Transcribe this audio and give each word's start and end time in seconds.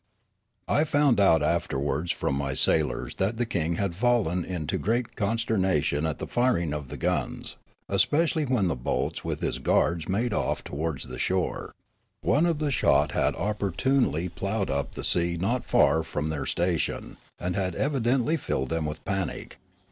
I 0.67 0.83
found 0.83 1.19
out 1.19 1.43
afterwards 1.43 2.11
from 2.11 2.33
my 2.33 2.55
sailors 2.55 3.13
that 3.17 3.37
the 3.37 3.45
king 3.45 3.75
had 3.75 3.93
fallen 3.95 4.43
into 4.43 4.79
great 4.79 5.15
consternation 5.15 6.07
at 6.07 6.17
the 6.17 6.25
firing 6.25 6.73
of 6.73 6.87
the 6.87 6.97
guns, 6.97 7.55
especially 7.87 8.43
when 8.47 8.67
the 8.67 8.75
boats 8.75 9.23
with 9.23 9.41
his 9.41 9.59
guards 9.59 10.09
made 10.09 10.33
off 10.33 10.63
towards 10.63 11.03
the 11.03 11.19
shore. 11.19 11.75
One 12.21 12.47
of 12.47 12.57
the 12.57 12.71
shot 12.71 13.11
had 13.11 13.35
opportunely 13.35 14.27
ploughed 14.27 14.71
up 14.71 14.95
the 14.95 15.03
sea 15.03 15.37
not 15.37 15.65
far 15.65 16.01
from 16.01 16.29
their 16.29 16.47
station 16.47 17.17
and 17.39 17.55
had 17.55 17.75
evidently 17.75 18.37
filled 18.37 18.69
them 18.69 18.87
with 18.87 19.05
panic. 19.05 19.59